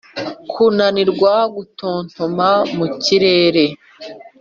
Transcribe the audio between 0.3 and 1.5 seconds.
kunanirwa